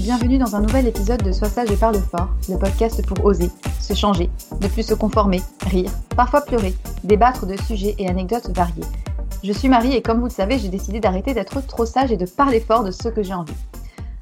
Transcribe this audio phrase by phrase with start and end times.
[0.00, 3.50] Bienvenue dans un nouvel épisode de Sois sage et parle fort, le podcast pour oser,
[3.80, 6.72] se changer, ne plus se conformer, rire, parfois pleurer,
[7.02, 8.84] débattre de sujets et anecdotes variés.
[9.42, 12.16] Je suis Marie et comme vous le savez, j'ai décidé d'arrêter d'être trop sage et
[12.16, 13.54] de parler fort de ce que j'ai envie.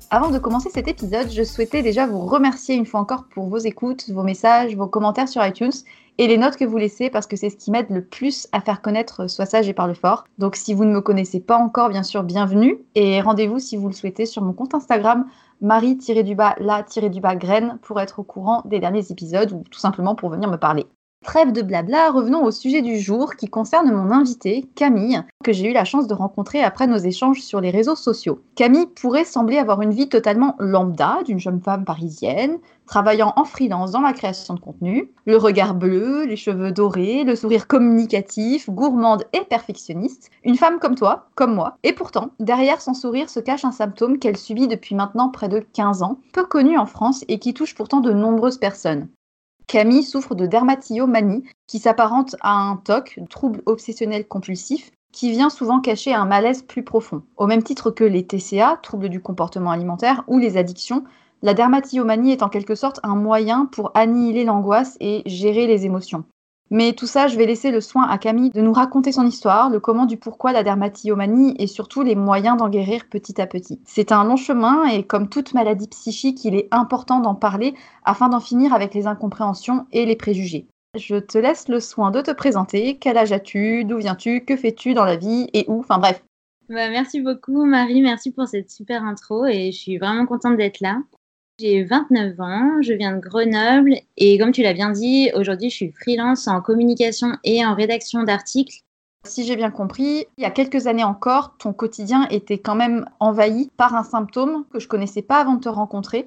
[0.08, 3.58] Avant de commencer cet épisode, je souhaitais déjà vous remercier une fois encore pour vos
[3.58, 5.72] écoutes, vos messages, vos commentaires sur iTunes
[6.18, 8.60] et les notes que vous laissez parce que c'est ce qui m'aide le plus à
[8.60, 10.24] faire connaître Sois sage et parle fort.
[10.38, 13.88] Donc si vous ne me connaissez pas encore, bien sûr, bienvenue et rendez-vous si vous
[13.88, 15.26] le souhaitez sur mon compte Instagram
[15.60, 20.86] marie-la-graine pour être au courant des derniers épisodes ou tout simplement pour venir me parler.
[21.26, 25.68] Trêve de blabla, revenons au sujet du jour qui concerne mon invité, Camille, que j'ai
[25.68, 28.40] eu la chance de rencontrer après nos échanges sur les réseaux sociaux.
[28.54, 33.90] Camille pourrait sembler avoir une vie totalement lambda d'une jeune femme parisienne, travaillant en freelance
[33.90, 39.24] dans la création de contenu, le regard bleu, les cheveux dorés, le sourire communicatif, gourmande
[39.32, 41.76] et perfectionniste, une femme comme toi, comme moi.
[41.82, 45.58] Et pourtant, derrière son sourire se cache un symptôme qu'elle subit depuis maintenant près de
[45.58, 49.08] 15 ans, peu connu en France et qui touche pourtant de nombreuses personnes.
[49.66, 55.80] Camille souffre de dermatillomanie, qui s'apparente à un TOC, trouble obsessionnel compulsif, qui vient souvent
[55.80, 57.22] cacher un malaise plus profond.
[57.36, 61.04] Au même titre que les TCA, troubles du comportement alimentaire, ou les addictions,
[61.42, 66.24] la dermatillomanie est en quelque sorte un moyen pour annihiler l'angoisse et gérer les émotions.
[66.70, 69.70] Mais tout ça, je vais laisser le soin à Camille de nous raconter son histoire,
[69.70, 73.80] le comment du pourquoi la dermatillomanie et surtout les moyens d'en guérir petit à petit.
[73.84, 77.74] C'est un long chemin et comme toute maladie psychique, il est important d'en parler
[78.04, 80.66] afin d'en finir avec les incompréhensions et les préjugés.
[80.96, 82.98] Je te laisse le soin de te présenter.
[82.98, 83.84] Quel âge as-tu?
[83.84, 84.44] D'où viens-tu?
[84.44, 85.48] Que fais-tu dans la vie?
[85.52, 85.80] Et où?
[85.80, 86.24] Enfin bref.
[86.68, 90.80] Bah, merci beaucoup Marie, merci pour cette super intro et je suis vraiment contente d'être
[90.80, 90.98] là.
[91.58, 95.74] J'ai 29 ans, je viens de Grenoble et comme tu l'as bien dit, aujourd'hui je
[95.74, 98.82] suis freelance en communication et en rédaction d'articles.
[99.24, 103.06] Si j'ai bien compris, il y a quelques années encore, ton quotidien était quand même
[103.20, 106.26] envahi par un symptôme que je connaissais pas avant de te rencontrer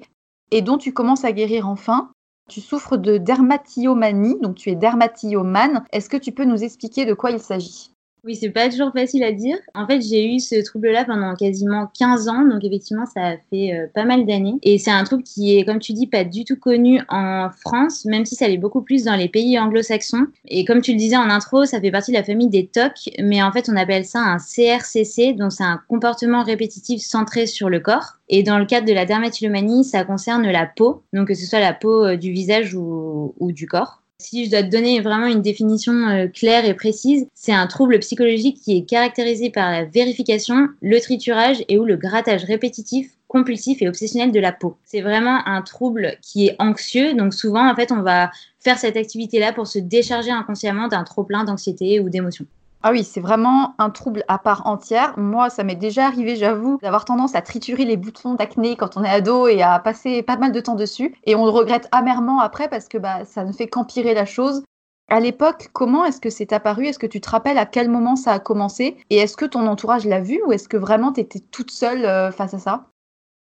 [0.50, 2.10] et dont tu commences à guérir enfin.
[2.48, 5.84] Tu souffres de dermatillomanie, donc tu es dermatillomane.
[5.92, 7.92] Est-ce que tu peux nous expliquer de quoi il s'agit?
[8.22, 9.56] Oui, c'est pas toujours facile à dire.
[9.74, 13.72] En fait, j'ai eu ce trouble-là pendant quasiment 15 ans, donc effectivement, ça a fait
[13.72, 14.56] euh, pas mal d'années.
[14.62, 18.04] Et c'est un trouble qui est, comme tu dis, pas du tout connu en France,
[18.04, 20.26] même si ça l'est beaucoup plus dans les pays anglo-saxons.
[20.46, 23.10] Et comme tu le disais en intro, ça fait partie de la famille des TOC,
[23.20, 27.70] mais en fait, on appelle ça un CRCC, donc c'est un comportement répétitif centré sur
[27.70, 28.18] le corps.
[28.28, 31.60] Et dans le cadre de la dermatillomanie, ça concerne la peau, donc que ce soit
[31.60, 33.99] la peau euh, du visage ou, ou du corps.
[34.20, 37.98] Si je dois te donner vraiment une définition euh, claire et précise, c'est un trouble
[38.00, 43.80] psychologique qui est caractérisé par la vérification, le triturage et ou le grattage répétitif, compulsif
[43.80, 44.76] et obsessionnel de la peau.
[44.84, 48.98] C'est vraiment un trouble qui est anxieux, donc souvent en fait on va faire cette
[48.98, 52.46] activité-là pour se décharger inconsciemment d'un trop plein d'anxiété ou d'émotions.
[52.82, 55.12] Ah oui, c'est vraiment un trouble à part entière.
[55.18, 59.04] Moi, ça m'est déjà arrivé, j'avoue, d'avoir tendance à triturer les boutons d'acné quand on
[59.04, 61.14] est ado et à passer pas mal de temps dessus.
[61.24, 64.62] Et on le regrette amèrement après parce que bah, ça ne fait qu'empirer la chose.
[65.10, 66.86] À l'époque, comment est-ce que c'est apparu?
[66.86, 68.96] Est-ce que tu te rappelles à quel moment ça a commencé?
[69.10, 72.06] Et est-ce que ton entourage l'a vu ou est-ce que vraiment tu étais toute seule
[72.06, 72.89] euh, face à ça?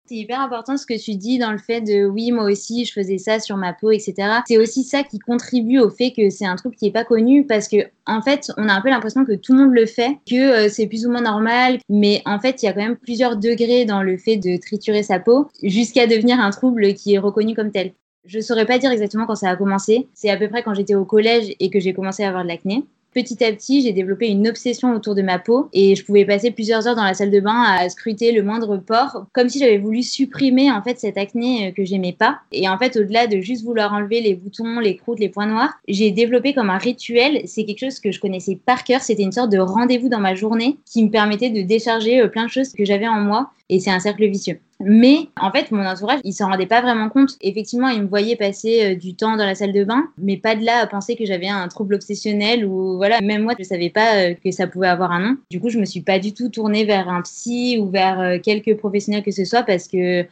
[0.08, 2.94] C'est hyper important ce que tu dis dans le fait de oui, moi aussi, je
[2.94, 4.14] faisais ça sur ma peau, etc.
[4.48, 7.46] C'est aussi ça qui contribue au fait que c'est un truc qui n'est pas connu
[7.46, 10.18] parce que, en fait, on a un peu l'impression que tout le monde le fait,
[10.30, 12.98] que euh, c'est plus ou moins normal, mais en fait, il y a quand même
[12.98, 17.20] plusieurs degrés dans le fait de triturer sa peau jusqu'à devenir un trouble qui est
[17.20, 17.92] reconnu comme tel.
[18.26, 20.08] Je saurais pas dire exactement quand ça a commencé.
[20.14, 22.50] C'est à peu près quand j'étais au collège et que j'ai commencé à avoir de
[22.50, 22.84] l'acné
[23.18, 26.52] petit à petit, j'ai développé une obsession autour de ma peau et je pouvais passer
[26.52, 29.80] plusieurs heures dans la salle de bain à scruter le moindre pore, comme si j'avais
[29.80, 32.42] voulu supprimer en fait cette acné euh, que j'aimais pas.
[32.52, 35.74] Et en fait, au-delà de juste vouloir enlever les boutons, les croûtes, les points noirs,
[35.88, 37.42] j'ai développé comme un rituel.
[37.46, 39.02] C'est quelque chose que je connaissais par cœur.
[39.02, 42.46] C'était une sorte de rendez-vous dans ma journée qui me permettait de décharger euh, plein
[42.46, 44.60] de choses que j'avais en moi et c'est un cercle vicieux.
[44.80, 47.36] Mais en fait, mon entourage, il s'en rendait pas vraiment compte.
[47.42, 50.56] Effectivement, il me voyait passer euh, du temps dans la salle de bain, mais pas
[50.56, 53.90] de là à penser que j'avais un trouble obsessionnel ou voilà, même moi, je savais
[53.90, 55.38] pas euh, que ça pouvait avoir un nom.
[55.50, 58.38] Du coup, je me suis pas du tout tournée vers un psy ou vers euh,
[58.38, 60.26] quelques professionnels que ce soit parce que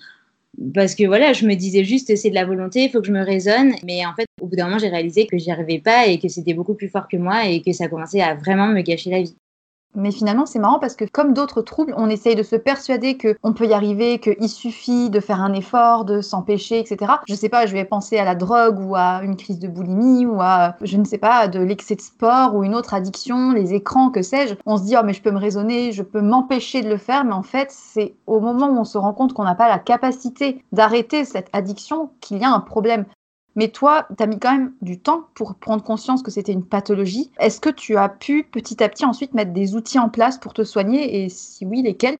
[0.73, 3.11] parce que voilà, je me disais juste c'est de la volonté, il faut que je
[3.11, 3.73] me raisonne.
[3.83, 6.27] Mais en fait, au bout d'un moment, j'ai réalisé que j'y arrivais pas et que
[6.29, 9.21] c'était beaucoup plus fort que moi et que ça commençait à vraiment me gâcher la
[9.21, 9.35] vie.
[9.95, 13.53] Mais finalement, c'est marrant parce que comme d'autres troubles, on essaye de se persuader qu'on
[13.53, 17.13] peut y arriver, qu'il suffit de faire un effort, de s'empêcher, etc.
[17.27, 20.25] Je sais pas, je vais penser à la drogue ou à une crise de boulimie
[20.25, 23.73] ou à, je ne sais pas, de l'excès de sport ou une autre addiction, les
[23.73, 24.55] écrans, que sais-je.
[24.65, 27.23] On se dit, oh, mais je peux me raisonner, je peux m'empêcher de le faire.
[27.23, 29.79] Mais en fait, c'est au moment où on se rend compte qu'on n'a pas la
[29.79, 33.05] capacité d'arrêter cette addiction qu'il y a un problème.
[33.55, 36.65] Mais toi, tu as mis quand même du temps pour prendre conscience que c'était une
[36.65, 37.31] pathologie.
[37.39, 40.53] Est-ce que tu as pu petit à petit ensuite mettre des outils en place pour
[40.53, 42.17] te soigner et si oui, lesquels?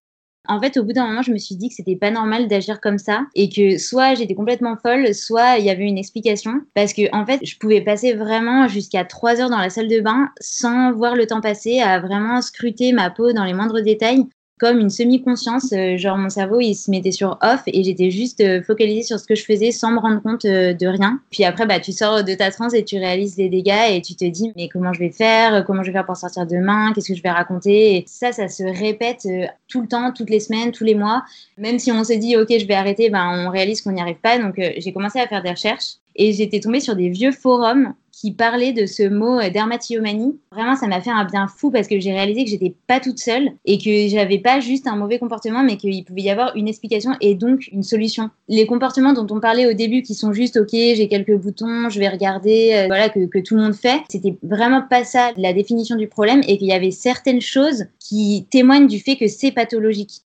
[0.48, 2.80] En fait, au bout d'un moment, je me suis dit que c'était pas normal d'agir
[2.80, 6.62] comme ça et que soit j'étais complètement folle, soit il y avait une explication.
[6.76, 10.00] Parce que, en fait, je pouvais passer vraiment jusqu'à trois heures dans la salle de
[10.00, 14.26] bain sans voir le temps passer, à vraiment scruter ma peau dans les moindres détails
[14.60, 18.40] comme une semi-conscience, euh, genre mon cerveau il se mettait sur off et j'étais juste
[18.40, 21.20] euh, focalisée sur ce que je faisais sans me rendre compte euh, de rien.
[21.30, 24.16] Puis après bah tu sors de ta transe et tu réalises les dégâts et tu
[24.16, 27.10] te dis mais comment je vais faire, comment je vais faire pour sortir demain, qu'est-ce
[27.10, 27.98] que je vais raconter?
[27.98, 29.28] Et ça ça se répète
[29.68, 31.24] tout le temps, toutes les semaines, tous les mois.
[31.58, 34.20] Même si on se dit ok je vais arrêter, ben on réalise qu'on n'y arrive
[34.22, 34.40] pas.
[34.40, 38.32] Donc j'ai commencé à faire des recherches et j'étais tombée sur des vieux forums qui
[38.32, 40.40] parlait de ce mot euh, dermatillomanie.
[40.52, 43.20] Vraiment, ça m'a fait un bien fou parce que j'ai réalisé que j'étais pas toute
[43.20, 46.68] seule et que j'avais pas juste un mauvais comportement, mais qu'il pouvait y avoir une
[46.68, 48.30] explication et donc une solution.
[48.48, 52.00] Les comportements dont on parlait au début, qui sont juste ok, j'ai quelques boutons, je
[52.00, 55.52] vais regarder, euh, voilà que, que tout le monde fait, c'était vraiment pas ça la
[55.52, 59.52] définition du problème et qu'il y avait certaines choses qui témoignent du fait que c'est
[59.52, 60.22] pathologique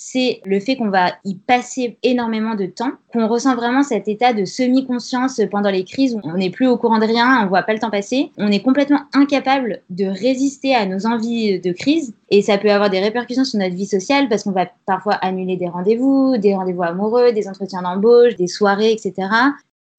[0.00, 4.32] c'est le fait qu'on va y passer énormément de temps, qu'on ressent vraiment cet état
[4.32, 7.64] de semi-conscience pendant les crises où on n'est plus au courant de rien, on voit
[7.64, 12.14] pas le temps passer, on est complètement incapable de résister à nos envies de crise
[12.30, 15.56] et ça peut avoir des répercussions sur notre vie sociale parce qu'on va parfois annuler
[15.56, 19.14] des rendez-vous, des rendez-vous amoureux, des entretiens d'embauche, des soirées, etc.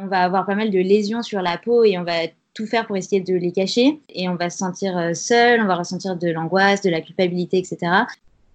[0.01, 2.87] On va avoir pas mal de lésions sur la peau et on va tout faire
[2.87, 6.15] pour essayer de les cacher et on va se sentir euh, seul, on va ressentir
[6.15, 8.05] de l'angoisse, de la culpabilité, etc.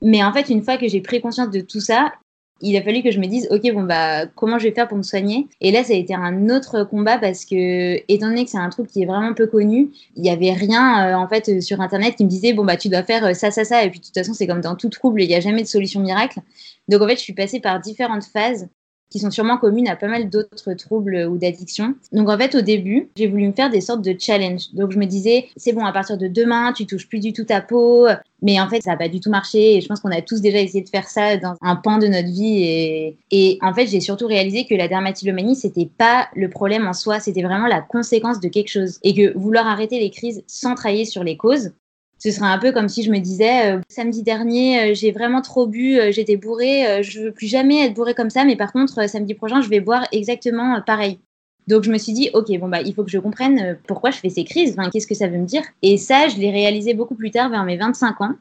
[0.04, 2.12] Mais en fait, une fois que j'ai pris conscience de tout ça,
[2.61, 4.99] il a fallu que je me dise, ok, bon bah, comment je vais faire pour
[4.99, 5.49] me soigner?
[5.61, 8.68] Et là, ça a été un autre combat parce que, étant donné que c'est un
[8.68, 12.16] truc qui est vraiment peu connu, il n'y avait rien euh, en fait sur Internet
[12.16, 13.82] qui me disait, bon bah, tu dois faire euh, ça, ça, ça.
[13.82, 15.68] Et puis de toute façon, c'est comme dans tout trouble, il n'y a jamais de
[15.68, 16.40] solution miracle.
[16.88, 18.68] Donc en fait, je suis passée par différentes phases
[19.11, 21.94] qui sont sûrement communes à pas mal d'autres troubles ou d'addictions.
[22.12, 24.73] Donc en fait, au début, j'ai voulu me faire des sortes de challenges.
[24.73, 27.44] Donc je me disais, c'est bon, à partir de demain, tu touches plus du tout
[27.44, 28.06] ta peau.
[28.42, 29.76] Mais en fait, ça n'a pas du tout marché.
[29.76, 32.06] Et je pense qu'on a tous déjà essayé de faire ça dans un pan de
[32.06, 33.16] notre vie.
[33.30, 37.20] Et, en fait, j'ai surtout réalisé que la dermatillomanie, c'était pas le problème en soi,
[37.20, 38.99] c'était vraiment la conséquence de quelque chose.
[39.02, 41.73] Et que vouloir arrêter les crises sans travailler sur les causes,
[42.18, 45.99] Ce serait un peu comme si je me disais, samedi dernier, j'ai vraiment trop bu,
[46.11, 49.61] j'étais bourrée, je veux plus jamais être bourrée comme ça, mais par contre, samedi prochain,
[49.61, 51.18] je vais boire exactement pareil.
[51.66, 54.18] Donc je me suis dit, ok, bon bah il faut que je comprenne pourquoi je
[54.18, 55.64] fais ces crises, qu'est-ce que ça veut me dire?
[55.83, 58.35] Et ça, je l'ai réalisé beaucoup plus tard, vers mes 25 ans.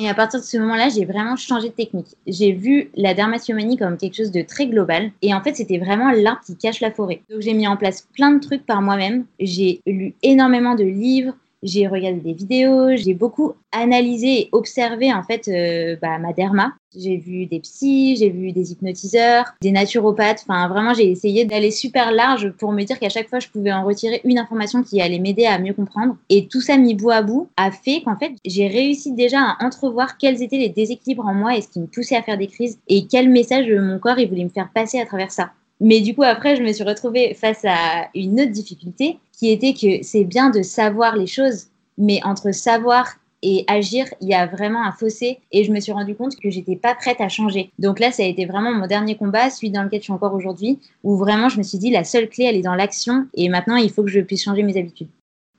[0.00, 2.14] Et à partir de ce moment-là, j'ai vraiment changé de technique.
[2.24, 5.10] J'ai vu la dermatillomanie comme quelque chose de très global.
[5.22, 7.22] Et en fait, c'était vraiment l'arbre qui cache la forêt.
[7.28, 9.24] Donc j'ai mis en place plein de trucs par moi-même.
[9.40, 15.22] J'ai lu énormément de livres, j'ai regardé des vidéos, j'ai beaucoup analysé et observé en
[15.22, 16.72] fait euh, bah, ma derma.
[16.96, 20.44] J'ai vu des psys, j'ai vu des hypnotiseurs, des naturopathes.
[20.48, 23.72] Enfin, vraiment, j'ai essayé d'aller super large pour me dire qu'à chaque fois, je pouvais
[23.72, 26.16] en retirer une information qui allait m'aider à mieux comprendre.
[26.30, 29.66] Et tout ça mis bout à bout a fait qu'en fait, j'ai réussi déjà à
[29.66, 32.46] entrevoir quels étaient les déséquilibres en moi et ce qui me poussait à faire des
[32.46, 35.50] crises et quel message mon corps il voulait me faire passer à travers ça.
[35.80, 39.72] Mais du coup, après, je me suis retrouvée face à une autre difficulté qui était
[39.72, 43.06] que c'est bien de savoir les choses, mais entre savoir
[43.42, 46.50] et agir, il y a vraiment un fossé et je me suis rendu compte que
[46.50, 47.70] j'étais pas prête à changer.
[47.78, 50.34] Donc là, ça a été vraiment mon dernier combat, celui dans lequel je suis encore
[50.34, 53.48] aujourd'hui, où vraiment je me suis dit la seule clé, elle est dans l'action et
[53.48, 55.08] maintenant il faut que je puisse changer mes habitudes.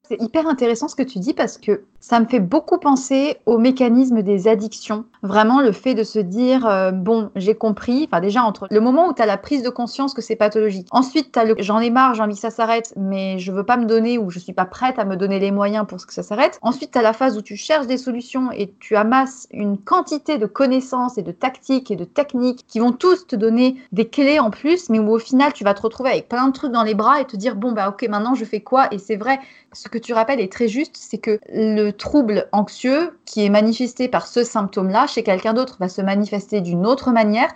[0.09, 3.59] C'est hyper intéressant ce que tu dis parce que ça me fait beaucoup penser au
[3.59, 5.05] mécanisme des addictions.
[5.21, 9.09] Vraiment le fait de se dire euh, bon, j'ai compris, enfin déjà entre le moment
[9.09, 10.87] où tu as la prise de conscience que c'est pathologique.
[10.89, 13.65] Ensuite, tu as le j'en ai marre, j'ai envie que ça s'arrête, mais je veux
[13.65, 16.13] pas me donner ou je suis pas prête à me donner les moyens pour que
[16.13, 16.57] ça s'arrête.
[16.63, 20.39] Ensuite, tu as la phase où tu cherches des solutions et tu amasses une quantité
[20.39, 24.39] de connaissances et de tactiques et de techniques qui vont tous te donner des clés
[24.39, 26.83] en plus, mais où au final, tu vas te retrouver avec plein de trucs dans
[26.83, 28.87] les bras et te dire bon bah OK, maintenant je fais quoi?
[28.91, 29.39] Et c'est vrai,
[29.73, 34.07] ce que tu rappelles est très juste, c'est que le trouble anxieux qui est manifesté
[34.07, 37.49] par ce symptôme-là chez quelqu'un d'autre va se manifester d'une autre manière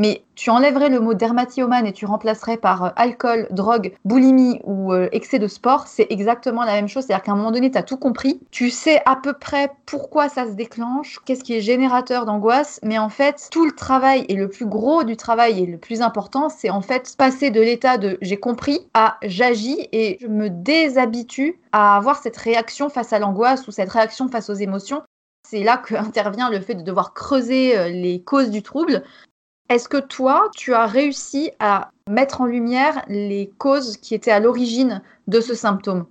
[0.00, 4.94] mais tu enlèverais le mot dermatillomane et tu remplacerais par euh, alcool, drogue, boulimie ou
[4.94, 7.04] euh, excès de sport, c'est exactement la même chose.
[7.04, 10.30] C'est-à-dire qu'à un moment donné, tu as tout compris, tu sais à peu près pourquoi
[10.30, 14.36] ça se déclenche, qu'est-ce qui est générateur d'angoisse, mais en fait, tout le travail et
[14.36, 17.98] le plus gros du travail et le plus important, c'est en fait passer de l'état
[17.98, 23.18] de j'ai compris à j'agis et je me déshabitue à avoir cette réaction face à
[23.18, 25.02] l'angoisse ou cette réaction face aux émotions.
[25.46, 29.02] C'est là qu'intervient le fait de devoir creuser euh, les causes du trouble
[29.70, 34.40] est-ce que toi, tu as réussi à mettre en lumière les causes qui étaient à
[34.40, 36.06] l'origine de ce symptôme?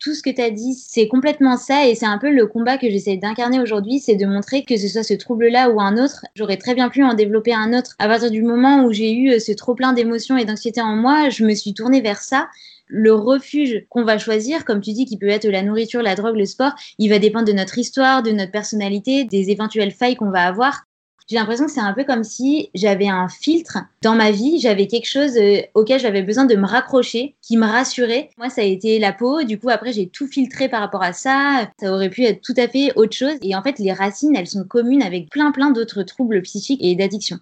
[0.00, 2.76] Tout ce que tu as dit, c'est complètement ça et c'est un peu le combat
[2.76, 6.26] que j'essaie d'incarner aujourd'hui, c'est de montrer que ce soit ce trouble-là ou un autre,
[6.34, 7.94] j'aurais très bien pu en développer un autre.
[8.00, 10.96] À partir du moment où j'ai eu euh, ce trop plein d'émotions et d'anxiété en
[10.96, 12.48] moi, je me suis tournée vers ça.
[12.88, 16.36] Le refuge qu'on va choisir, comme tu dis, qui peut être la nourriture, la drogue,
[16.36, 20.30] le sport, il va dépendre de notre histoire, de notre personnalité, des éventuelles failles qu'on
[20.30, 20.82] va avoir
[21.26, 24.86] j'ai l'impression que c'est un peu comme si j'avais un filtre dans ma vie, j'avais
[24.86, 28.30] quelque chose euh, auquel j'avais besoin de me raccrocher, qui me rassurait.
[28.36, 31.12] Moi, ça a été la peau, du coup, après, j'ai tout filtré par rapport à
[31.12, 31.70] ça.
[31.80, 33.34] Ça aurait pu être tout à fait autre chose.
[33.42, 36.94] Et en fait, les racines, elles sont communes avec plein, plein d'autres troubles psychiques et
[36.94, 37.38] d'addiction.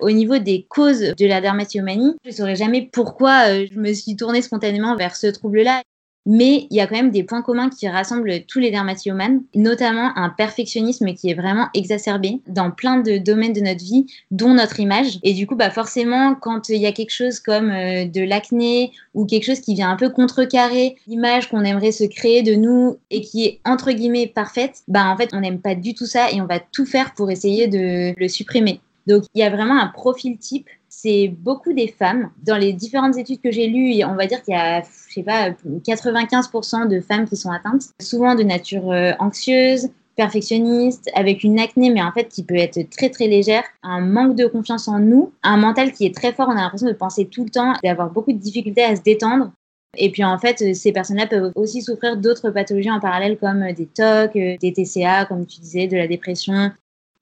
[0.00, 3.92] Au niveau des causes de la dermatillomanie, je ne saurais jamais pourquoi euh, je me
[3.92, 5.82] suis tournée spontanément vers ce trouble-là.
[6.24, 10.16] Mais il y a quand même des points communs qui rassemblent tous les dermatillomanes, notamment
[10.16, 14.78] un perfectionnisme qui est vraiment exacerbé dans plein de domaines de notre vie, dont notre
[14.78, 15.18] image.
[15.24, 18.92] Et du coup, bah forcément, quand il y a quelque chose comme euh, de l'acné
[19.14, 22.98] ou quelque chose qui vient un peu contrecarrer l'image qu'on aimerait se créer de nous
[23.10, 26.30] et qui est entre guillemets parfaite, bah en fait, on n'aime pas du tout ça
[26.30, 28.80] et on va tout faire pour essayer de le supprimer.
[29.06, 32.30] Donc, il y a vraiment un profil type c'est beaucoup des femmes.
[32.42, 35.22] Dans les différentes études que j'ai lues, on va dire qu'il y a, je sais
[35.22, 41.58] pas, 95% de femmes qui sont atteintes, souvent de nature euh, anxieuse, perfectionniste, avec une
[41.58, 44.98] acné, mais en fait qui peut être très très légère, un manque de confiance en
[44.98, 47.72] nous, un mental qui est très fort, on a l'impression de penser tout le temps,
[47.82, 49.50] d'avoir beaucoup de difficultés à se détendre.
[49.96, 53.86] Et puis en fait, ces personnes-là peuvent aussi souffrir d'autres pathologies en parallèle comme des
[53.86, 56.70] TOC, des TCA, comme tu disais, de la dépression,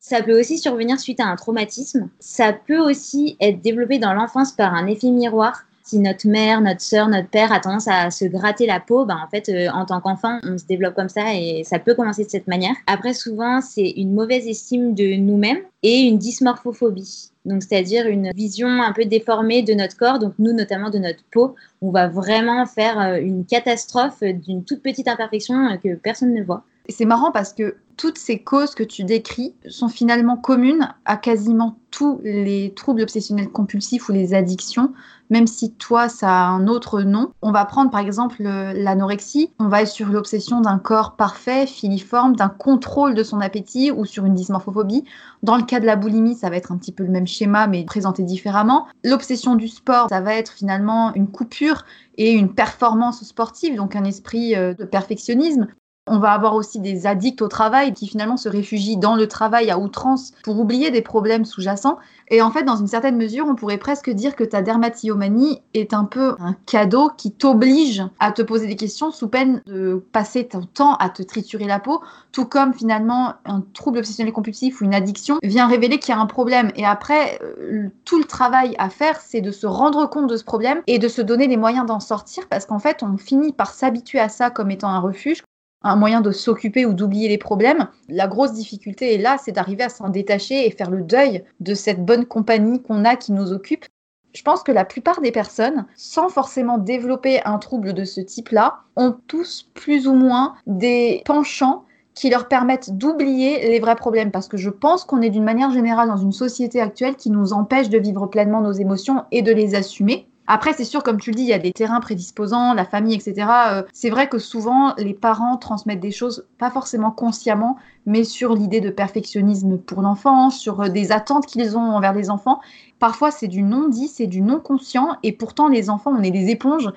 [0.00, 2.09] ça peut aussi survenir suite à un traumatisme.
[2.19, 5.64] Ça peut aussi être développé dans l'enfance par un effet miroir.
[5.85, 9.19] Si notre mère, notre sœur, notre père a tendance à se gratter la peau, ben
[9.23, 12.25] en fait, euh, en tant qu'enfant, on se développe comme ça et ça peut commencer
[12.25, 12.75] de cette manière.
[12.87, 17.30] Après, souvent, c'est une mauvaise estime de nous-mêmes et une dysmorphophobie.
[17.45, 21.25] Donc, c'est-à-dire une vision un peu déformée de notre corps, donc nous, notamment de notre
[21.30, 21.57] peau.
[21.83, 26.42] On va vraiment faire euh, une catastrophe d'une toute petite imperfection euh, que personne ne
[26.42, 26.62] voit.
[26.88, 31.76] C'est marrant parce que toutes ces causes que tu décris sont finalement communes à quasiment
[31.90, 34.94] tous les troubles obsessionnels compulsifs ou les addictions,
[35.28, 37.30] même si toi, ça a un autre nom.
[37.42, 42.37] On va prendre par exemple l'anorexie, on va être sur l'obsession d'un corps parfait, filiforme,
[42.37, 45.04] d'un contrôle de son appétit ou sur une dysmorphophobie.
[45.42, 47.66] Dans le cas de la boulimie, ça va être un petit peu le même schéma
[47.66, 48.87] mais présenté différemment.
[49.04, 51.84] L'obsession du sport, ça va être finalement une coupure
[52.16, 55.68] et une performance sportive, donc un esprit euh, de perfectionnisme
[56.12, 59.70] On va avoir aussi des addicts au travail qui finalement se réfugient dans le travail
[59.70, 61.98] à outrance pour oublier des problèmes sous-jacents.
[62.26, 65.94] Et en fait, dans une certaine mesure, on pourrait presque dire que ta dermatillomanie est
[65.94, 70.48] un peu un cadeau qui t'oblige à te poser des questions sous peine de passer
[70.48, 72.00] ton temps à te triturer la peau,
[72.32, 76.20] tout comme finalement un trouble obsessionnel compulsif ou une addiction vient révéler qu'il y a
[76.20, 76.72] un problème.
[76.74, 80.42] Et après, euh, tout le travail à faire, c'est de se rendre compte de ce
[80.42, 83.74] problème et de se donner les moyens d'en sortir parce qu'en fait, on finit par
[83.74, 85.44] s'habituer à ça comme étant un refuge
[85.82, 87.88] un moyen de s'occuper ou d'oublier les problèmes.
[88.08, 91.75] La grosse difficulté est là, c'est d'arriver à s'en détacher et faire le deuil de
[91.75, 93.87] cette bonne compagnie qu'on a qui nous occupe.
[94.32, 98.80] Je pense que la plupart des personnes, sans forcément développer un trouble de ce type-là,
[98.94, 101.84] ont tous plus ou moins des penchants
[102.14, 104.30] qui leur permettent d'oublier les vrais problèmes.
[104.30, 107.52] Parce que je pense qu'on est d'une manière générale dans une société actuelle qui nous
[107.52, 110.29] empêche de vivre pleinement nos émotions et de les assumer.
[110.52, 113.14] Après, c'est sûr, comme tu le dis, il y a des terrains prédisposants, la famille,
[113.14, 113.49] etc.
[113.69, 118.57] Euh, c'est vrai que souvent, les parents transmettent des choses, pas forcément consciemment, mais sur
[118.57, 122.59] l'idée de perfectionnisme pour l'enfant, sur euh, des attentes qu'ils ont envers les enfants.
[122.99, 126.90] Parfois, c'est du non-dit, c'est du non-conscient, et pourtant, les enfants, on est des éponges.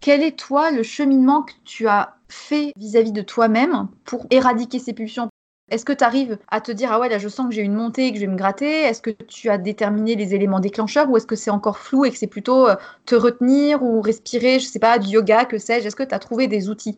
[0.00, 4.78] Quel est, toi, le cheminement que tu as fait vis-à-vis -vis de toi-même pour éradiquer
[4.78, 5.30] ces pulsions?
[5.70, 7.74] Est-ce que tu arrives à te dire, ah ouais, là je sens que j'ai une
[7.74, 8.82] montée et que je vais me gratter?
[8.82, 12.10] Est-ce que tu as déterminé les éléments déclencheurs ou est-ce que c'est encore flou et
[12.10, 15.86] que c'est plutôt euh, te retenir ou respirer, je sais pas, du yoga, que sais-je?
[15.86, 16.96] Est-ce que tu as trouvé des outils?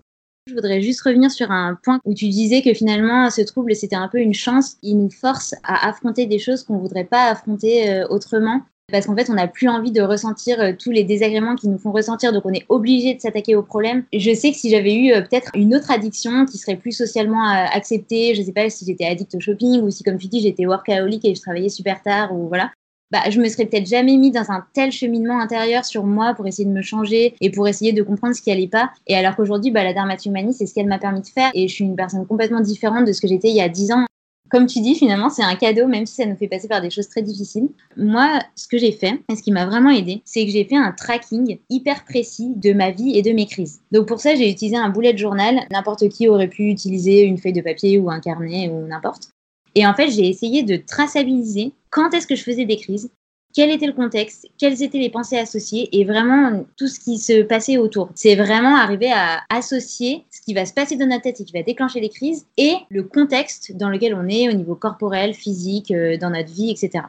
[0.49, 3.97] Je voudrais juste revenir sur un point où tu disais que finalement ce trouble c'était
[3.97, 4.77] un peu une chance.
[4.83, 8.63] Il nous force à affronter des choses qu'on voudrait pas affronter euh, autrement
[8.93, 11.79] parce qu'en fait, on n'a plus envie de ressentir euh, tous les désagréments qui nous
[11.79, 14.05] font ressentir, donc on est obligé de s'attaquer au problème.
[14.13, 17.43] Je sais que si j'avais eu euh, peut-être une autre addiction qui serait plus socialement
[17.49, 20.29] euh, acceptée, je ne sais pas si j'étais addict au shopping ou si, comme tu
[20.29, 22.71] dis, j'étais workaholic et je travaillais super tard ou voilà.
[23.13, 26.47] Bah, je me serais peut-être jamais mis dans un tel cheminement intérieur sur moi pour
[26.47, 28.91] essayer de me changer et pour essayer de comprendre ce qui allait pas.
[29.07, 31.75] Et alors qu'aujourd'hui, bah, la dermatomanie, c'est ce qu'elle m'a permis de faire et je
[31.75, 34.07] suis une personne complètement différente de ce que j'étais il y a 10 ans.
[34.51, 36.91] Comme tu dis, finalement, c'est un cadeau, même si ça nous fait passer par des
[36.91, 37.69] choses très difficiles.
[37.97, 40.77] Moi, ce que j'ai fait, et ce qui m'a vraiment aidé, c'est que j'ai fait
[40.77, 43.81] un tracking hyper précis de ma vie et de mes crises.
[43.93, 45.61] Donc pour ça, j'ai utilisé un boulet de journal.
[45.71, 49.31] N'importe qui aurait pu utiliser une feuille de papier ou un carnet ou n'importe.
[49.75, 53.11] Et en fait, j'ai essayé de traçabiliser quand est-ce que je faisais des crises,
[53.57, 57.41] quel était le contexte, quelles étaient les pensées associées et vraiment tout ce qui se
[57.43, 58.11] passait autour.
[58.15, 61.55] C'est vraiment arriver à associer ce qui va se passer dans notre tête et qui
[61.55, 65.91] va déclencher les crises et le contexte dans lequel on est au niveau corporel, physique,
[65.91, 67.05] euh, dans notre vie, etc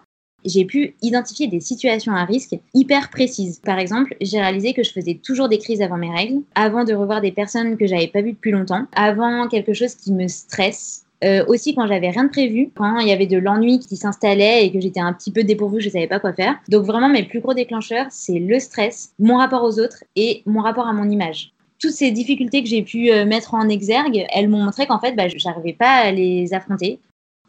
[0.46, 3.60] j'ai pu identifier des situations à risque hyper précises.
[3.60, 6.94] Par exemple, j'ai réalisé que je faisais toujours des crises avant mes règles, avant de
[6.94, 11.07] revoir des personnes que j'avais pas vues depuis longtemps, avant quelque chose qui me stresse,
[11.24, 14.66] euh, aussi quand j'avais rien de prévu, quand il y avait de l'ennui qui s'installait
[14.66, 16.56] et que j'étais un petit peu dépourvue, je savais pas quoi faire.
[16.70, 20.62] Donc vraiment mes plus gros déclencheurs, c'est le stress, mon rapport aux autres et mon
[20.62, 21.54] rapport à mon image.
[21.80, 25.14] Toutes ces difficultés que j'ai pu euh, mettre en exergue, elles m'ont montré qu'en fait,
[25.14, 27.00] bah, j'arrivais pas à les affronter.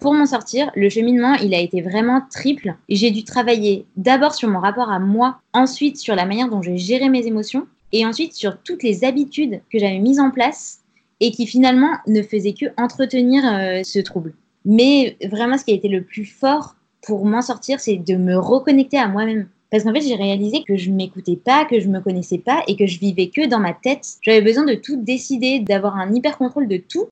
[0.00, 2.76] Pour m'en sortir, le cheminement, il a été vraiment triple.
[2.88, 6.76] J'ai dû travailler d'abord sur mon rapport à moi, ensuite sur la manière dont je
[6.76, 10.82] gérais mes émotions, et ensuite sur toutes les habitudes que j'avais mises en place
[11.20, 14.34] et qui finalement ne faisait que entretenir euh, ce trouble.
[14.64, 18.36] Mais vraiment, ce qui a été le plus fort pour m'en sortir, c'est de me
[18.36, 19.48] reconnecter à moi-même.
[19.70, 22.76] Parce qu'en fait, j'ai réalisé que je m'écoutais pas, que je me connaissais pas et
[22.76, 24.16] que je vivais que dans ma tête.
[24.22, 27.06] J'avais besoin de tout décider, d'avoir un hyper contrôle de tout.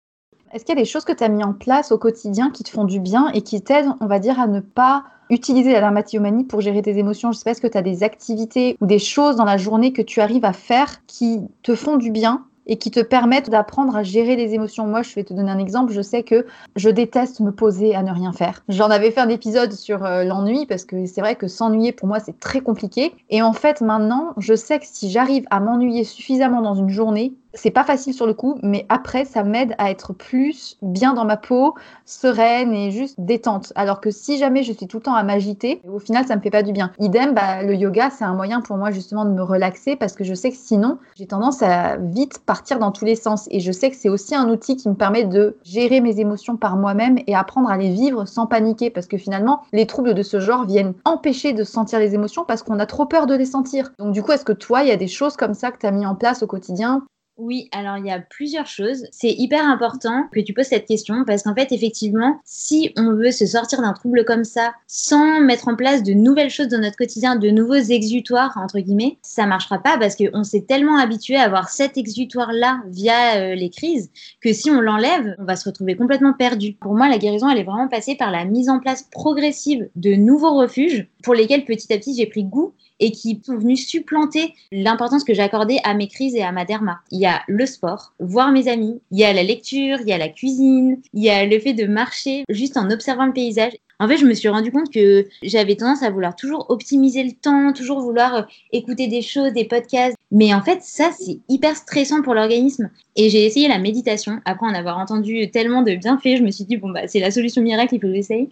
[0.53, 2.63] Est-ce qu'il y a des choses que tu as mis en place au quotidien qui
[2.63, 5.81] te font du bien et qui t'aident, on va dire, à ne pas utiliser la
[5.81, 7.33] dermatillomanie pour gérer tes émotions?
[7.33, 9.93] Je sais pas, est-ce que tu as des activités ou des choses dans la journée
[9.93, 13.97] que tu arrives à faire qui te font du bien et qui te permettent d'apprendre
[13.97, 14.87] à gérer les émotions.
[14.87, 15.93] Moi, je vais te donner un exemple.
[15.93, 18.63] Je sais que je déteste me poser à ne rien faire.
[18.69, 22.09] J'en avais fait un épisode sur euh, l'ennui parce que c'est vrai que s'ennuyer pour
[22.09, 23.15] moi c'est très compliqué.
[23.31, 27.35] Et en fait, maintenant, je sais que si j'arrive à m'ennuyer suffisamment dans une journée,
[27.57, 31.25] c'est pas facile sur le coup, mais après, ça m'aide à être plus bien dans
[31.25, 33.73] ma peau, sereine et juste détente.
[33.75, 36.41] Alors que si jamais je suis tout le temps à m'agiter, au final, ça me
[36.41, 36.93] fait pas du bien.
[36.99, 40.23] Idem, bah, le yoga, c'est un moyen pour moi justement de me relaxer parce que
[40.23, 43.49] je sais que sinon, j'ai tendance à vite partir dans tous les sens.
[43.51, 46.57] Et je sais que c'est aussi un outil qui me permet de gérer mes émotions
[46.57, 50.23] par moi-même et apprendre à les vivre sans paniquer parce que finalement, les troubles de
[50.23, 53.47] ce genre viennent empêcher de sentir les émotions parce qu'on a trop peur de les
[53.47, 53.93] sentir.
[53.99, 55.87] Donc du coup, est-ce que toi, il y a des choses comme ça que tu
[55.87, 57.03] as mis en place au quotidien
[57.39, 59.05] oui, alors il y a plusieurs choses.
[59.11, 63.31] C'est hyper important que tu poses cette question parce qu'en fait, effectivement, si on veut
[63.31, 66.97] se sortir d'un trouble comme ça sans mettre en place de nouvelles choses dans notre
[66.97, 71.43] quotidien, de nouveaux exutoires, entre guillemets, ça marchera pas parce qu'on s'est tellement habitué à
[71.43, 75.95] avoir cet exutoire-là via euh, les crises que si on l'enlève, on va se retrouver
[75.95, 76.73] complètement perdu.
[76.73, 80.15] Pour moi, la guérison, elle est vraiment passée par la mise en place progressive de
[80.15, 84.55] nouveaux refuges pour lesquels petit à petit j'ai pris goût et qui sont venus supplanter
[84.73, 87.01] l'importance que j'accordais à mes crises et à ma derma.
[87.11, 90.13] Il y a le sport, voir mes amis, il y a la lecture, il y
[90.13, 93.73] a la cuisine, il y a le fait de marcher juste en observant le paysage.
[93.99, 97.33] En fait, je me suis rendu compte que j'avais tendance à vouloir toujours optimiser le
[97.33, 100.17] temps, toujours vouloir euh, écouter des choses, des podcasts.
[100.31, 102.91] Mais en fait, ça, c'est hyper stressant pour l'organisme.
[103.17, 104.41] Et j'ai essayé la méditation.
[104.45, 107.31] Après en avoir entendu tellement de bienfaits, je me suis dit, bon, bah, c'est la
[107.31, 108.49] solution miracle, il faut que j'essaye.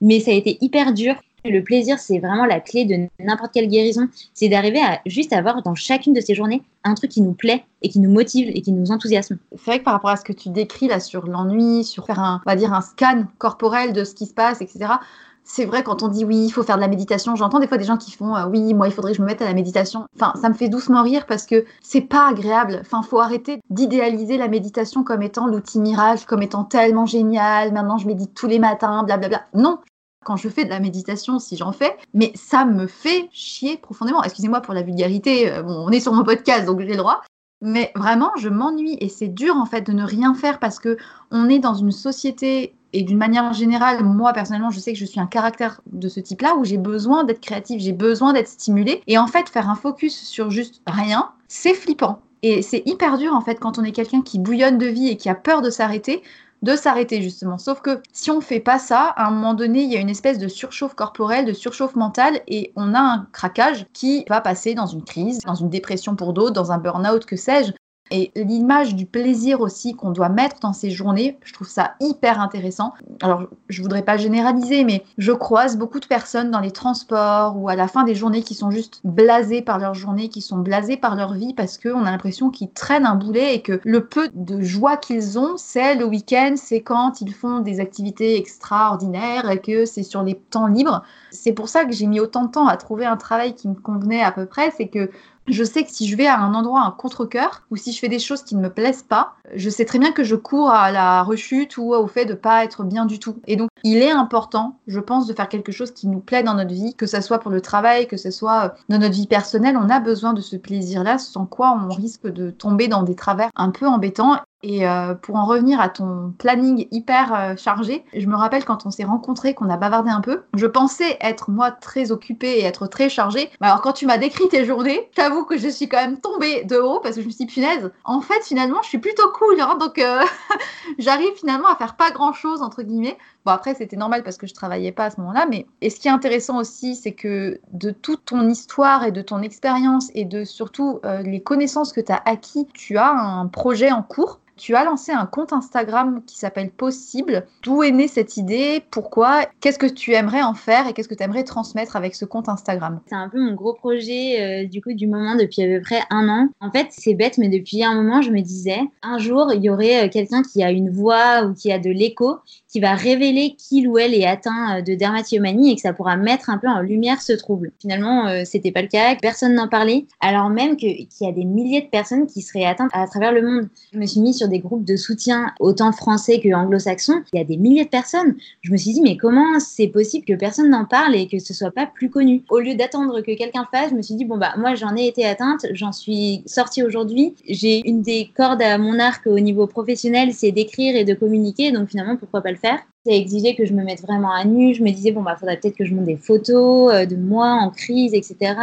[0.00, 1.14] Mais ça a été hyper dur.
[1.44, 4.08] Le plaisir, c'est vraiment la clé de n'importe quelle guérison.
[4.34, 7.64] C'est d'arriver à juste avoir dans chacune de ces journées un truc qui nous plaît
[7.82, 9.38] et qui nous motive et qui nous enthousiasme.
[9.52, 12.20] C'est vrai que par rapport à ce que tu décris là sur l'ennui, sur faire
[12.20, 14.94] un, on va dire un scan corporel de ce qui se passe, etc.
[15.42, 17.34] C'est vrai quand on dit oui, il faut faire de la méditation.
[17.34, 19.26] J'entends des fois des gens qui font euh, oui, moi il faudrait que je me
[19.26, 20.06] mette à la méditation.
[20.14, 22.78] Enfin, ça me fait doucement rire parce que c'est pas agréable.
[22.82, 27.72] Enfin, faut arrêter d'idéaliser la méditation comme étant l'outil miracle, comme étant tellement génial.
[27.72, 29.46] Maintenant, je médite tous les matins, blablabla.
[29.54, 29.78] Non,
[30.24, 34.22] quand je fais de la méditation, si j'en fais, mais ça me fait chier profondément.
[34.22, 37.22] Excusez-moi pour la vulgarité, euh, on est sur mon podcast, donc j'ai le droit.
[37.62, 40.96] Mais vraiment, je m'ennuie et c'est dur en fait de ne rien faire parce que
[41.30, 45.04] on est dans une société et d'une manière générale, moi personnellement, je sais que je
[45.04, 49.02] suis un caractère de ce type-là où j'ai besoin d'être créative, j'ai besoin d'être stimulée.
[49.06, 52.20] Et en fait, faire un focus sur juste rien, c'est flippant.
[52.42, 55.16] Et c'est hyper dur en fait quand on est quelqu'un qui bouillonne de vie et
[55.16, 56.22] qui a peur de s'arrêter
[56.62, 57.58] de s'arrêter justement.
[57.58, 60.10] Sauf que si on fait pas ça, à un moment donné, il y a une
[60.10, 64.74] espèce de surchauffe corporelle, de surchauffe mentale et on a un craquage qui va passer
[64.74, 67.72] dans une crise, dans une dépression pour d'autres, dans un burn-out, que sais-je.
[68.10, 72.40] Et l'image du plaisir aussi qu'on doit mettre dans ces journées, je trouve ça hyper
[72.40, 72.92] intéressant.
[73.22, 77.68] Alors, je voudrais pas généraliser, mais je croise beaucoup de personnes dans les transports ou
[77.68, 80.96] à la fin des journées qui sont juste blasées par leur journée, qui sont blasées
[80.96, 84.28] par leur vie parce qu'on a l'impression qu'ils traînent un boulet et que le peu
[84.34, 89.60] de joie qu'ils ont, c'est le week-end, c'est quand ils font des activités extraordinaires et
[89.60, 91.02] que c'est sur les temps libres.
[91.30, 93.74] C'est pour ça que j'ai mis autant de temps à trouver un travail qui me
[93.74, 95.10] convenait à peu près, c'est que
[95.48, 98.08] je sais que si je vais à un endroit, un contre-coeur, ou si je fais
[98.08, 100.92] des choses qui ne me plaisent pas, je sais très bien que je cours à
[100.92, 103.36] la rechute ou au fait de pas être bien du tout.
[103.46, 106.54] Et donc, il est important, je pense, de faire quelque chose qui nous plaît dans
[106.54, 109.26] notre vie, que ce soit pour le travail, que ce soit euh, dans notre vie
[109.26, 109.76] personnelle.
[109.76, 113.50] On a besoin de ce plaisir-là, sans quoi on risque de tomber dans des travers
[113.56, 114.36] un peu embêtants.
[114.62, 118.84] Et euh, pour en revenir à ton planning hyper euh, chargé, je me rappelle quand
[118.84, 122.64] on s'est rencontrés, qu'on a bavardé un peu, je pensais être moi très occupée et
[122.64, 123.50] être très chargée.
[123.60, 126.64] Mais alors quand tu m'as décrit tes journées, j'avoue que je suis quand même tombée
[126.64, 127.90] de haut parce que je me suis dit punaise.
[128.04, 130.22] En fait, finalement, je suis plutôt cool, hein, donc euh,
[130.98, 133.16] j'arrive finalement à faire pas grand chose entre guillemets.
[133.44, 135.98] Bon après c'était normal parce que je travaillais pas à ce moment-là, mais et ce
[135.98, 140.24] qui est intéressant aussi, c'est que de toute ton histoire et de ton expérience et
[140.24, 144.74] de surtout les connaissances que tu as acquis, tu as un projet en cours tu
[144.74, 147.46] as lancé un compte Instagram qui s'appelle Possible.
[147.62, 148.82] D'où est née cette idée?
[148.90, 149.46] Pourquoi?
[149.60, 152.46] Qu'est-ce que tu aimerais en faire et qu'est-ce que tu aimerais transmettre avec ce compte
[152.50, 153.00] Instagram?
[153.06, 156.00] C'est un peu mon gros projet euh, du coup du moment depuis à peu près
[156.10, 156.48] un an.
[156.60, 159.70] En fait, c'est bête, mais depuis un moment, je me disais, un jour, il y
[159.70, 162.36] aurait euh, quelqu'un qui a une voix ou qui a de l'écho
[162.68, 162.94] qui va
[163.30, 166.58] révéler qu'il ou elle est atteint euh, de dermatillomanie et que ça pourra mettre un
[166.58, 167.72] peu en lumière ce trouble.
[167.80, 171.82] Finalement, c'était pas le cas, personne n'en parlait, alors même qu'il y a des milliers
[171.82, 173.68] de personnes qui seraient atteintes à travers le monde.
[173.92, 177.40] Je me suis mis sur des groupes de soutien autant français que anglo-saxons, il y
[177.40, 178.34] a des milliers de personnes.
[178.62, 181.54] Je me suis dit, mais comment c'est possible que personne n'en parle et que ce
[181.54, 182.42] soit pas plus connu?
[182.50, 185.06] Au lieu d'attendre que quelqu'un fasse, je me suis dit, bon, bah, moi, j'en ai
[185.06, 187.34] été atteinte, j'en suis sortie aujourd'hui.
[187.48, 191.72] J'ai une des cordes à mon arc au niveau professionnel, c'est d'écrire et de communiquer,
[191.72, 192.80] donc finalement, pourquoi pas le faire?
[193.06, 194.74] Ça exigeait que je me mette vraiment à nu.
[194.74, 197.46] Je me disais, bon, bah, faudrait peut-être que je monte des photos euh, de moi
[197.46, 198.54] en crise, etc.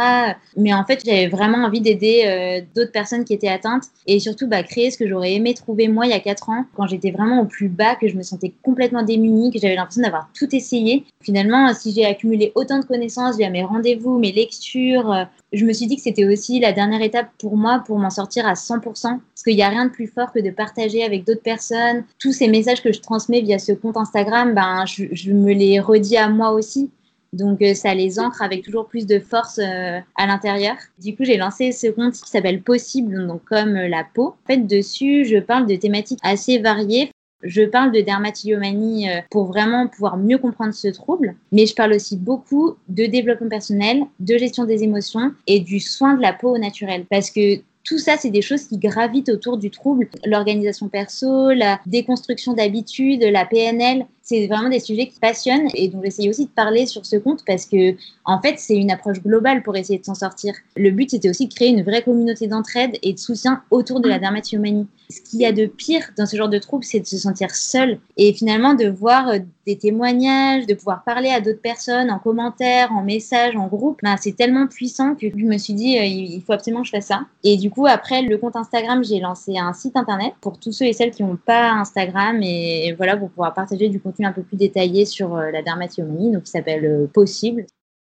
[0.56, 4.46] Mais en fait, j'avais vraiment envie d'aider euh, d'autres personnes qui étaient atteintes et surtout
[4.46, 7.10] bah, créer ce que j'aurais aimé trouver moi il y a 4 ans, quand j'étais
[7.10, 10.54] vraiment au plus bas, que je me sentais complètement démunie, que j'avais l'impression d'avoir tout
[10.54, 11.04] essayé.
[11.20, 15.72] Finalement, si j'ai accumulé autant de connaissances via mes rendez-vous, mes lectures, euh, je me
[15.72, 18.82] suis dit que c'était aussi la dernière étape pour moi pour m'en sortir à 100%.
[18.82, 22.32] Parce qu'il n'y a rien de plus fort que de partager avec d'autres personnes tous
[22.32, 24.54] ces messages que je transmets via ce compte Instagram.
[24.54, 26.90] Ben, je, me les redis à moi aussi.
[27.32, 30.76] Donc euh, ça les ancre avec toujours plus de force euh, à l'intérieur.
[30.98, 34.28] Du coup, j'ai lancé ce compte qui s'appelle Possible, donc comme euh, la peau.
[34.28, 37.10] En fait, dessus, je parle de thématiques assez variées.
[37.42, 41.92] Je parle de dermatillomanie euh, pour vraiment pouvoir mieux comprendre ce trouble, mais je parle
[41.92, 46.54] aussi beaucoup de développement personnel, de gestion des émotions et du soin de la peau
[46.54, 47.06] au naturel.
[47.08, 50.08] Parce que tout ça, c'est des choses qui gravitent autour du trouble.
[50.26, 56.02] L'organisation perso, la déconstruction d'habitudes, la PNL, c'est vraiment des sujets qui passionnent et dont
[56.04, 57.94] j'essayais aussi de parler sur ce compte parce que,
[58.26, 60.52] en fait, c'est une approche globale pour essayer de s'en sortir.
[60.76, 64.08] Le but, c'était aussi de créer une vraie communauté d'entraide et de soutien autour de
[64.08, 64.86] la dermatillomanie.
[65.10, 67.54] Ce qu'il y a de pire dans ce genre de trouble, c'est de se sentir
[67.54, 72.18] seul et finalement de voir euh, des témoignages, de pouvoir parler à d'autres personnes en
[72.18, 74.00] commentaire, en message, en groupe.
[74.02, 76.92] Ben, c'est tellement puissant que je me suis dit, euh, il faut absolument que je
[76.92, 77.22] fasse ça.
[77.44, 80.84] Et du coup, après le compte Instagram, j'ai lancé un site internet pour tous ceux
[80.84, 84.42] et celles qui n'ont pas Instagram et voilà, pour pouvoir partager du contenu un peu
[84.42, 87.66] plus détaillé sur euh, la dermatillomanie, donc qui s'appelle euh, Possible.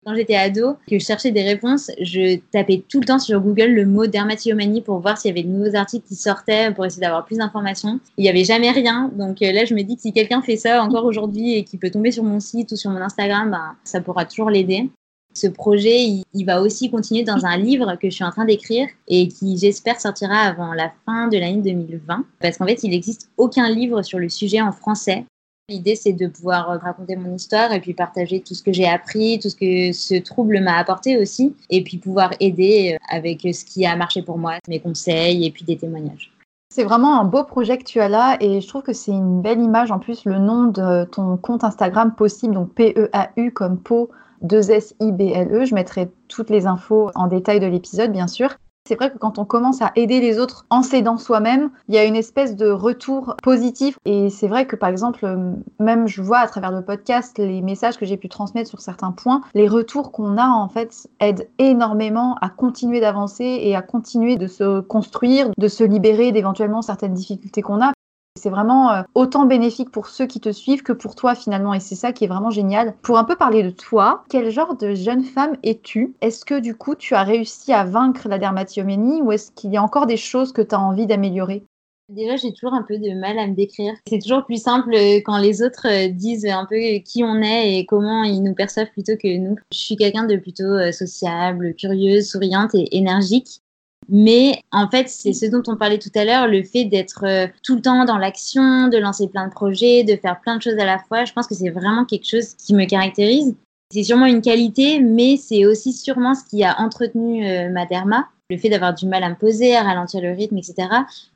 [0.07, 3.73] Quand j'étais ado, que je cherchais des réponses, je tapais tout le temps sur Google
[3.73, 7.03] le mot dermatillomanie pour voir s'il y avait de nouveaux articles qui sortaient, pour essayer
[7.03, 7.99] d'avoir plus d'informations.
[8.17, 9.11] Il n'y avait jamais rien.
[9.15, 11.79] Donc euh, là, je me dis que si quelqu'un fait ça encore aujourd'hui et qui
[11.79, 14.89] peut tomber sur mon site ou sur mon Instagram, ben, ça pourra toujours l'aider.
[15.35, 18.45] Ce projet, il, il, va aussi continuer dans un livre que je suis en train
[18.45, 22.25] d'écrire et qui, j'espère, sortira avant la fin de l'année 2020.
[22.41, 25.27] Parce qu'en fait, il n'existe aucun livre sur le sujet en français.
[25.71, 28.87] L'idée, c'est de pouvoir euh, raconter mon histoire et puis partager tout ce que j'ai
[28.87, 33.43] appris, tout ce que ce trouble m'a apporté aussi, et puis pouvoir aider euh, avec
[33.43, 36.33] ce qui a marché pour moi, mes conseils et puis des témoignages.
[36.71, 39.43] C'est vraiment un beau projet que tu as là et je trouve que c'est une
[39.43, 39.91] belle image.
[39.91, 44.09] En plus, le nom de ton compte Instagram possible, donc P-E-A-U comme Po
[44.45, 45.67] 2-S-I-B-L-E.
[45.67, 48.57] Je mettrai toutes les infos en détail de l'épisode, bien sûr.
[48.89, 51.99] C'est vrai que quand on commence à aider les autres en s'aidant soi-même, il y
[51.99, 53.99] a une espèce de retour positif.
[54.07, 57.61] Et c'est vrai que par exemple, euh, même je vois à travers le podcast les
[57.61, 61.51] messages que j'ai pu transmettre sur certains points, les retours qu'on a en fait aident
[61.59, 67.13] énormément à continuer d'avancer et à continuer de se construire, de se libérer d'éventuellement certaines
[67.13, 67.93] difficultés qu'on a.
[68.39, 71.75] C'est vraiment euh, autant bénéfique pour ceux qui te suivent que pour toi finalement.
[71.75, 72.95] Et c'est ça qui est vraiment génial.
[73.03, 76.15] Pour un peu parler de toi, quel genre de jeune femme es-tu?
[76.21, 79.77] Est-ce que du coup tu as réussi à vaincre la dermatillomanie ou est-ce qu'il y
[79.77, 81.65] a encore des choses que tu as envie d'améliorer?
[82.09, 83.93] Déjà, j'ai toujours un peu de mal à me décrire.
[84.09, 87.79] C'est toujours plus simple euh, quand les autres euh, disent un peu qui on est
[87.79, 89.57] et comment ils nous perçoivent plutôt que nous.
[89.73, 93.61] Je suis quelqu'un de plutôt sociable, curieuse, souriante et énergique.
[94.09, 97.47] Mais en fait, c'est ce dont on parlait tout à l'heure, le fait d'être euh,
[97.63, 100.79] tout le temps dans l'action, de lancer plein de projets, de faire plein de choses
[100.79, 101.25] à la fois.
[101.25, 103.55] Je pense que c'est vraiment quelque chose qui me caractérise.
[103.91, 108.29] C'est sûrement une qualité, mais c'est aussi sûrement ce qui a entretenu euh, ma derma
[108.51, 110.89] le fait d'avoir du mal à me poser, à ralentir le rythme, etc.,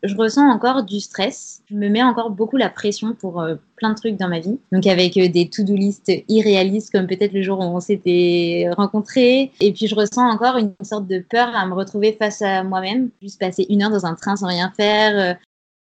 [0.03, 1.61] je ressens encore du stress.
[1.71, 4.59] Je me mets encore beaucoup la pression pour euh, plein de trucs dans ma vie.
[4.73, 9.53] Donc avec euh, des to-do list irréalistes, comme peut-être le jour où on s'était rencontrés.
[9.61, 13.11] Et puis je ressens encore une sorte de peur à me retrouver face à moi-même.
[13.21, 15.37] Juste passer une heure dans un train sans rien faire,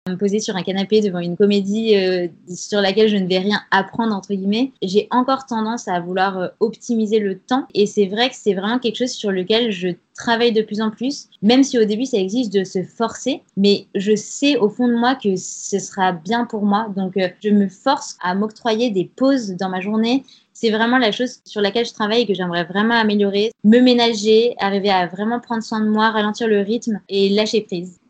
[0.09, 3.61] me poser sur un canapé devant une comédie euh, sur laquelle je ne vais rien
[3.71, 8.29] apprendre entre guillemets, j'ai encore tendance à vouloir euh, optimiser le temps et c'est vrai
[8.29, 11.79] que c'est vraiment quelque chose sur lequel je travaille de plus en plus, même si
[11.79, 15.37] au début ça existe de se forcer, mais je sais au fond de moi que
[15.37, 19.69] ce sera bien pour moi, donc euh, je me force à m'octroyer des pauses dans
[19.69, 20.25] ma journée,
[20.61, 23.53] c'est vraiment la chose sur laquelle je travaille et que j'aimerais vraiment améliorer.
[23.63, 28.01] Me ménager, arriver à vraiment prendre soin de moi, ralentir le rythme et lâcher prise.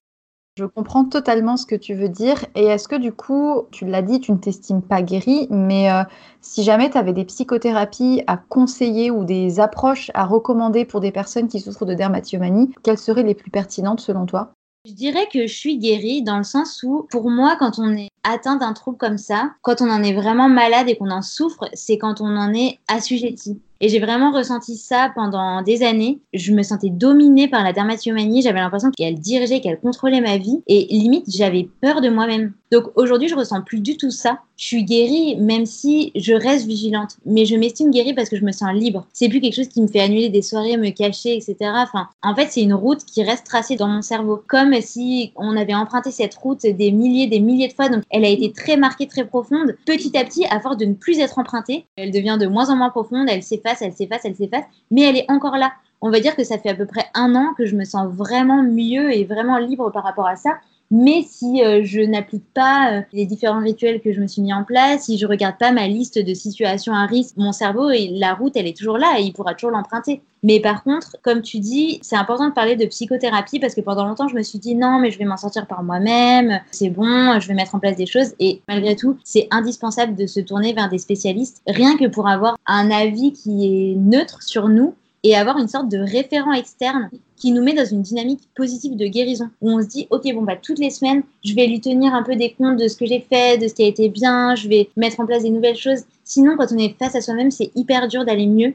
[0.59, 2.45] Je comprends totalement ce que tu veux dire.
[2.57, 6.03] Et est-ce que du coup, tu l'as dit, tu ne t'estimes pas guérie, mais euh,
[6.41, 11.13] si jamais tu avais des psychothérapies à conseiller ou des approches à recommander pour des
[11.13, 14.51] personnes qui souffrent de dermatillomanie, quelles seraient les plus pertinentes selon toi?
[14.85, 18.09] Je dirais que je suis guérie dans le sens où, pour moi, quand on est
[18.25, 21.69] atteint d'un trouble comme ça, quand on en est vraiment malade et qu'on en souffre,
[21.73, 23.61] c'est quand on en est assujetti.
[23.81, 26.21] Et j'ai vraiment ressenti ça pendant des années.
[26.33, 28.43] Je me sentais dominée par la dermatillomanie.
[28.43, 30.63] J'avais l'impression qu'elle dirigeait, qu'elle contrôlait ma vie.
[30.67, 32.55] Et limite, j'avais peur de moi-même.
[32.73, 34.41] Donc aujourd'hui, je ressens plus du tout ça.
[34.59, 37.17] Je suis guérie, même si je reste vigilante.
[37.25, 39.07] Mais je m'estime guérie parce que je me sens libre.
[39.13, 41.57] C'est plus quelque chose qui me fait annuler des soirées, me cacher, etc.
[41.77, 44.43] Enfin, en fait, c'est une route qui reste tracée dans mon cerveau.
[44.49, 47.89] Comme si on avait emprunté cette route des milliers, des milliers de fois.
[47.89, 49.77] Donc elle a été très marquée, très profonde.
[49.87, 52.75] Petit à petit, à force de ne plus être empruntée, elle devient de moins en
[52.75, 53.29] moins profonde.
[53.31, 55.73] Elle s'efface elle s'efface, elle s'efface, mais elle est encore là.
[56.01, 58.09] On va dire que ça fait à peu près un an que je me sens
[58.13, 60.59] vraiment mieux et vraiment libre par rapport à ça.
[60.91, 64.55] Mais si euh, je n'applique pas euh, les différents rituels que je me suis mis
[64.55, 68.09] en place, si je regarde pas ma liste de situations à risque, mon cerveau, et
[68.09, 70.23] la route, elle est toujours là et il pourra toujours l'emprunter.
[70.43, 74.07] Mais par contre, comme tu dis, c'est important de parler de psychothérapie parce que pendant
[74.07, 77.39] longtemps, je me suis dit non, mais je vais m'en sortir par moi-même, c'est bon,
[77.39, 78.35] je vais mettre en place des choses.
[78.39, 82.57] Et malgré tout, c'est indispensable de se tourner vers des spécialistes, rien que pour avoir
[82.67, 87.53] un avis qui est neutre sur nous et avoir une sorte de référent externe qui
[87.53, 90.57] nous met dans une dynamique positive de guérison où on se dit ok bon bah
[90.57, 93.21] toutes les semaines je vais lui tenir un peu des comptes de ce que j'ai
[93.21, 96.05] fait de ce qui a été bien je vais mettre en place des nouvelles choses
[96.25, 98.75] sinon quand on est face à soi-même c'est hyper dur d'aller mieux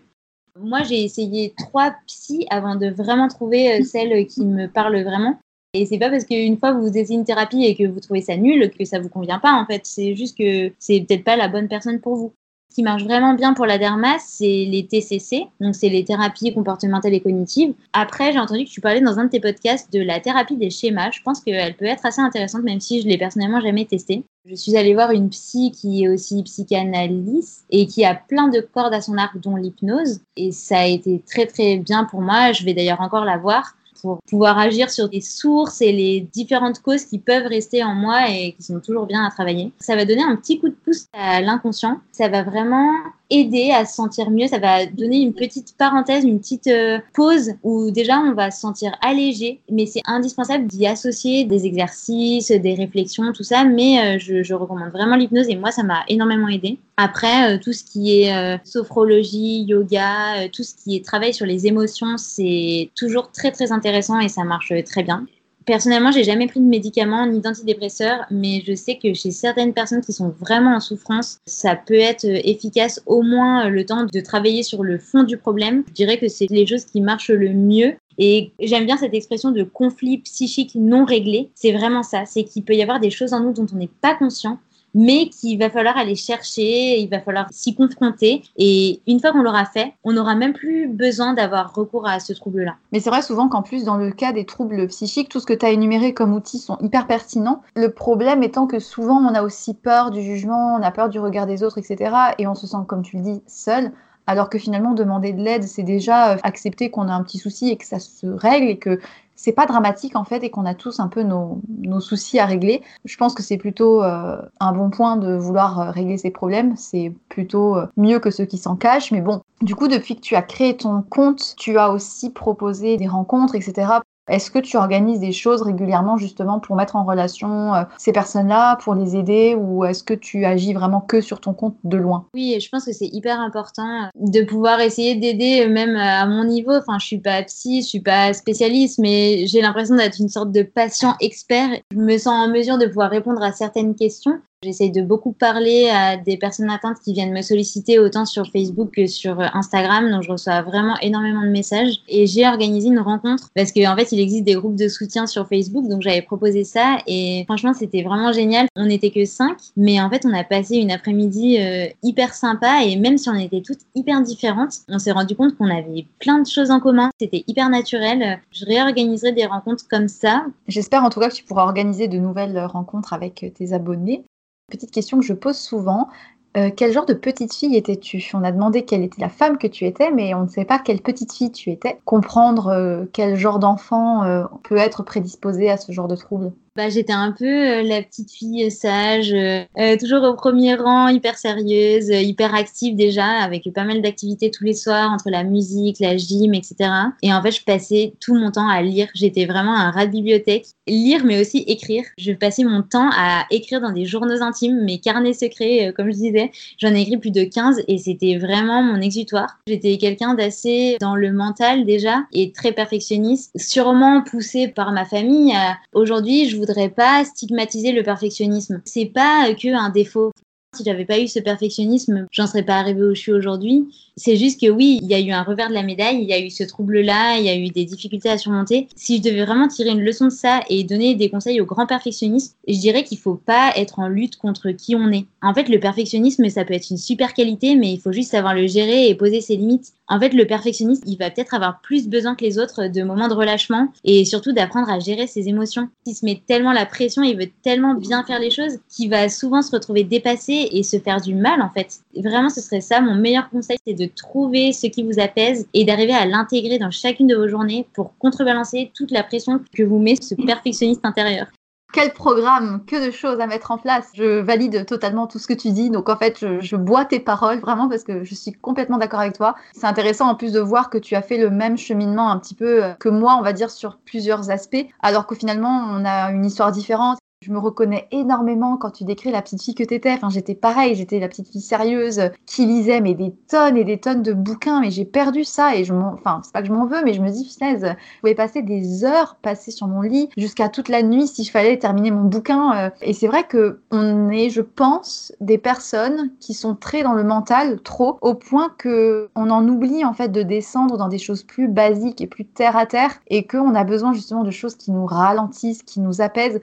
[0.59, 5.39] moi j'ai essayé trois psys avant de vraiment trouver euh, celle qui me parle vraiment
[5.73, 8.37] Et c'est pas parce qu'une fois vous essayez une thérapie et que vous trouvez ça
[8.37, 9.81] nul que ça vous convient pas en fait.
[9.85, 12.33] C'est juste que c'est peut-être pas la bonne personne pour vous.
[12.73, 17.13] Qui marche vraiment bien pour la derma, c'est les TCC, donc c'est les thérapies comportementales
[17.13, 17.75] et cognitives.
[17.93, 20.71] Après, j'ai entendu que tu parlais dans un de tes podcasts de la thérapie des
[20.71, 21.11] schémas.
[21.11, 24.23] Je pense qu'elle peut être assez intéressante, même si je l'ai personnellement jamais testée.
[24.45, 28.59] Je suis allée voir une psy qui est aussi psychanalyste et qui a plein de
[28.59, 30.21] cordes à son arc, dont l'hypnose.
[30.35, 32.53] Et ça a été très très bien pour moi.
[32.53, 36.81] Je vais d'ailleurs encore la voir pour pouvoir agir sur les sources et les différentes
[36.81, 39.71] causes qui peuvent rester en moi et qui sont toujours bien à travailler.
[39.79, 42.01] Ça va donner un petit coup de pouce à l'inconscient.
[42.11, 42.91] Ça va vraiment
[43.33, 44.47] aider à se sentir mieux.
[44.47, 48.61] Ça va donner une petite parenthèse, une petite euh, pause où déjà on va se
[48.61, 49.59] sentir allégé.
[49.71, 53.63] Mais c'est indispensable d'y associer des exercices, des réflexions, tout ça.
[53.63, 56.77] Mais euh, je, recommande vraiment l'hypnose et moi ça m'a énormément aidé.
[56.95, 61.65] Après, euh, tout ce qui est sophrologie, yoga, tout ce qui est travail sur les
[61.65, 65.25] émotions, c'est toujours très très intéressant et ça marche très bien.
[65.65, 70.01] Personnellement, j'ai jamais pris de médicaments ni d'antidépresseurs, mais je sais que chez certaines personnes
[70.01, 74.63] qui sont vraiment en souffrance, ça peut être efficace au moins le temps de travailler
[74.63, 75.83] sur le fond du problème.
[75.89, 77.93] Je dirais que c'est les choses qui marchent le mieux.
[78.17, 81.49] Et j'aime bien cette expression de conflit psychique non réglé.
[81.55, 82.25] C'est vraiment ça.
[82.25, 84.59] C'est qu'il peut y avoir des choses en nous dont on n'est pas conscient,
[84.93, 88.43] mais qu'il va falloir aller chercher, il va falloir s'y confronter.
[88.57, 92.33] Et une fois qu'on l'aura fait, on n'aura même plus besoin d'avoir recours à ce
[92.33, 92.75] trouble-là.
[92.91, 95.53] Mais c'est vrai souvent qu'en plus, dans le cas des troubles psychiques, tout ce que
[95.53, 97.61] tu as énuméré comme outils sont hyper pertinents.
[97.75, 101.19] Le problème étant que souvent, on a aussi peur du jugement, on a peur du
[101.19, 102.15] regard des autres, etc.
[102.37, 103.91] Et on se sent, comme tu le dis, seul.
[104.25, 107.69] Alors que finalement, demander de l'aide, c'est déjà euh, accepter qu'on a un petit souci
[107.69, 108.99] et que ça se règle et que
[109.43, 111.59] c'est pas dramatique en fait et qu'on a tous un peu nos,
[111.99, 112.81] soucis à régler.
[113.03, 116.77] Je pense que c'est plutôt euh, un bon point de vouloir euh, régler ses problèmes.
[116.77, 119.11] C'est plutôt mieux que ceux qui s'en cachent.
[119.11, 122.95] Mais bon, du coup, depuis que tu as créé ton compte, tu as aussi proposé
[122.95, 123.99] des rencontres, etc.
[124.29, 128.77] Est-ce que tu organises des choses régulièrement justement pour mettre en relation euh, ces personnes-là,
[128.77, 132.27] pour les aider, ou est-ce que tu agis vraiment que sur ton compte de loin?
[132.33, 136.71] Oui, je pense que c'est hyper important de pouvoir essayer d'aider même à mon niveau.
[136.71, 140.51] Enfin, je suis pas psy, je suis pas spécialiste, mais j'ai l'impression d'être une sorte
[140.51, 141.69] de patient expert.
[141.91, 144.39] Je me sens en mesure de pouvoir répondre à certaines questions.
[144.63, 148.91] J'essaye de beaucoup parler à des personnes atteintes qui viennent me solliciter autant sur Facebook
[148.95, 150.09] que sur Instagram.
[150.09, 152.01] Donc, je reçois vraiment énormément de messages.
[152.07, 155.27] Et j'ai organisé une rencontre parce qu'en en fait, il existe des groupes de soutien
[155.27, 155.87] sur Facebook.
[155.89, 156.99] Donc, j'avais proposé ça.
[157.07, 158.67] Et franchement, c'était vraiment génial.
[158.75, 159.57] On n'était que cinq.
[159.75, 162.85] Mais en fait, on a passé une après-midi euh, hyper sympa.
[162.85, 166.39] Et même si on était toutes hyper différentes, on s'est rendu compte qu'on avait plein
[166.39, 167.09] de choses en commun.
[167.19, 168.39] C'était hyper naturel.
[168.51, 170.45] Je réorganiserai des rencontres comme ça.
[170.67, 174.23] J'espère en tout cas que tu pourras organiser de nouvelles rencontres avec tes abonnés.
[174.69, 176.09] Petite question que je pose souvent.
[176.55, 178.23] Euh, quel genre de petite fille étais-tu?
[178.33, 180.79] On a demandé quelle était la femme que tu étais, mais on ne sait pas
[180.79, 181.99] quelle petite fille tu étais.
[182.05, 186.89] Comprendre euh, quel genre d'enfant euh, peut être prédisposé à ce genre de trouble bah,
[186.89, 191.37] j'étais un peu euh, la petite fille sage, euh, euh, toujours au premier rang, hyper
[191.37, 196.17] sérieuse, hyper active déjà, avec pas mal d'activités tous les soirs entre la musique, la
[196.17, 196.89] gym, etc.
[197.21, 199.07] Et en fait, je passais tout mon temps à lire.
[199.13, 200.65] J'étais vraiment un rat de bibliothèque.
[200.87, 202.03] Lire, mais aussi écrire.
[202.17, 206.17] Je passais mon temps à écrire dans des journaux intimes, mes carnets secrets, comme je
[206.17, 206.51] disais.
[206.79, 209.59] J'en ai écrit plus de 15 et c'était vraiment mon exutoire.
[209.67, 215.53] J'étais quelqu'un d'assez dans le mental déjà et très perfectionniste, sûrement poussé par ma famille.
[215.93, 218.81] Aujourd'hui, je voudrais pas stigmatiser le perfectionnisme.
[218.85, 220.31] C'est pas que un défaut.
[220.75, 223.85] Si j'avais pas eu ce perfectionnisme, j'en serais pas arrivée où je suis aujourd'hui.
[224.17, 226.33] C'est juste que oui, il y a eu un revers de la médaille, il y
[226.33, 228.87] a eu ce trouble-là, il y a eu des difficultés à surmonter.
[228.95, 231.85] Si je devais vraiment tirer une leçon de ça et donner des conseils aux grands
[231.85, 235.25] perfectionnistes, je dirais qu'il faut pas être en lutte contre qui on est.
[235.43, 238.55] En fait, le perfectionnisme, ça peut être une super qualité, mais il faut juste savoir
[238.55, 239.93] le gérer et poser ses limites.
[240.13, 243.27] En fait, le perfectionniste, il va peut-être avoir plus besoin que les autres de moments
[243.27, 245.89] de relâchement et surtout d'apprendre à gérer ses émotions.
[246.05, 249.27] Il se met tellement la pression, il veut tellement bien faire les choses qu'il va
[249.27, 252.01] souvent se retrouver dépassé et se faire du mal, en fait.
[252.15, 253.01] Vraiment, ce serait ça.
[253.01, 256.77] Mon meilleur conseil, c'est de de trouver ce qui vous apaise et d'arriver à l'intégrer
[256.77, 261.05] dans chacune de vos journées pour contrebalancer toute la pression que vous met ce perfectionniste
[261.05, 261.47] intérieur
[261.93, 264.09] quel programme, que de choses à mettre en place.
[264.15, 265.89] Je valide totalement tout ce que tu dis.
[265.89, 269.33] Donc en fait, je, bois tes paroles vraiment parce que je suis complètement d'accord avec
[269.33, 269.55] toi.
[269.73, 272.55] C'est intéressant en plus de voir que tu as fait le même cheminement un petit
[272.55, 276.31] peu euh, que moi, on va dire, sur plusieurs aspects, alors que finalement, on a
[276.31, 277.19] une histoire différente.
[277.43, 280.13] Je me reconnais énormément quand tu décris la petite fille que t'étais.
[280.13, 283.99] Enfin, j'étais pareil, j'étais la petite fille sérieuse qui lisait mais des tonnes et des
[283.99, 286.73] tonnes de bouquins, mais j'ai perdu ça et je m'en, enfin, c'est pas que je
[286.73, 290.29] m'en veux, mais je me dis, je pouvais passer des heures passées sur mon lit
[290.37, 292.77] jusqu'à toute la nuit s'il fallait terminer mon bouquin.
[292.77, 292.89] Euh.
[293.01, 297.25] Et c'est vrai que on est, je pense, des personnes qui sont très dans le
[297.25, 301.43] mental, trop, au point que on en oublie en fait de descendre dans des choses
[301.43, 304.91] plus basiques et plus terre à terre et qu'on a besoin justement de choses qui
[304.91, 306.61] nous ralentissent, qui nous apaisent.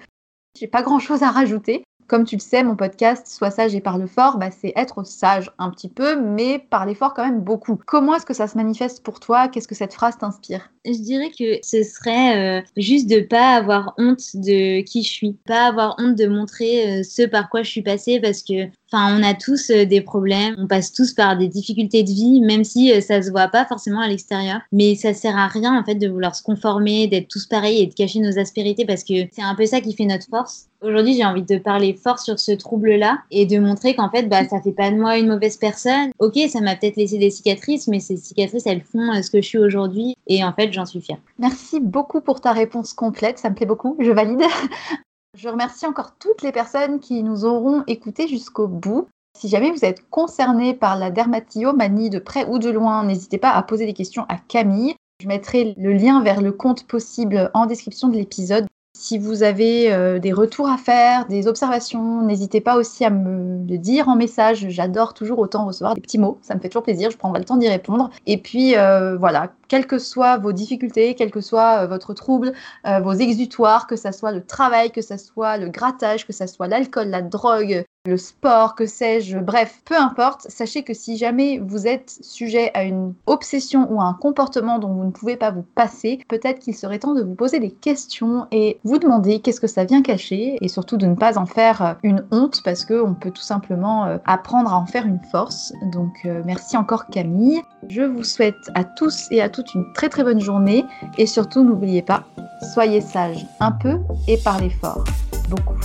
[0.58, 1.84] J'ai pas grand chose à rajouter.
[2.10, 5.52] Comme tu le sais, mon podcast Sois sage et parle fort, bah, c'est être sage
[5.58, 7.78] un petit peu, mais parler fort quand même beaucoup.
[7.86, 9.46] Comment est-ce que ça se manifeste pour toi?
[9.46, 10.72] Qu'est-ce que cette phrase t'inspire?
[10.84, 15.34] Je dirais que ce serait euh, juste de pas avoir honte de qui je suis,
[15.46, 19.16] pas avoir honte de montrer euh, ce par quoi je suis passée, parce que Enfin,
[19.16, 22.64] on a tous euh, des problèmes, on passe tous par des difficultés de vie, même
[22.64, 24.60] si euh, ça se voit pas forcément à l'extérieur.
[24.72, 27.86] Mais ça sert à rien en fait de vouloir se conformer, d'être tous pareils et
[27.86, 30.66] de cacher nos aspérités parce que c'est un peu ça qui fait notre force.
[30.82, 34.48] Aujourd'hui, j'ai envie de parler fort sur ce trouble-là et de montrer qu'en fait, bah,
[34.48, 36.10] ça fait pas de moi une mauvaise personne.
[36.18, 39.40] Ok, ça m'a peut-être laissé des cicatrices, mais ces cicatrices, elles font euh, ce que
[39.40, 41.18] je suis aujourd'hui et en fait, j'en suis fière.
[41.38, 44.40] Merci beaucoup pour ta réponse complète, ça me plaît beaucoup, je valide.
[45.36, 49.08] Je remercie encore toutes les personnes qui nous auront écoutés jusqu'au bout.
[49.38, 53.52] Si jamais vous êtes concerné par la dermatillomanie de près ou de loin, n'hésitez pas
[53.52, 54.96] à poser des questions à Camille.
[55.22, 58.66] Je mettrai le lien vers le compte possible en description de l'épisode.
[59.02, 63.66] Si vous avez euh, des retours à faire, des observations, n'hésitez pas aussi à me
[63.66, 64.66] le dire en message.
[64.68, 66.38] J'adore toujours autant recevoir des petits mots.
[66.42, 67.10] Ça me fait toujours plaisir.
[67.10, 68.10] Je prendrai le temps d'y répondre.
[68.26, 72.52] Et puis euh, voilà, quelles que soient vos difficultés, quel que soit euh, votre trouble,
[72.84, 76.68] vos exutoires, que ce soit le travail, que ce soit le grattage, que ce soit
[76.68, 81.86] l'alcool, la drogue, le sport, que sais-je, bref, peu importe, sachez que si jamais vous
[81.86, 85.64] êtes sujet à une obsession ou à un comportement dont vous ne pouvez pas vous
[85.74, 89.66] passer, peut-être qu'il serait temps de vous poser des questions et vous demander qu'est-ce que
[89.66, 93.12] ça vient cacher et surtout de ne pas en faire euh, une honte parce qu'on
[93.12, 95.74] peut tout simplement euh, apprendre à en faire une force.
[95.92, 97.60] Donc euh, merci encore Camille.
[97.90, 100.86] Je vous souhaite à tous et à toutes une très très bonne journée
[101.18, 102.24] et surtout n'oubliez pas,
[102.72, 105.04] soyez sages un peu et parlez fort
[105.50, 105.76] beaucoup.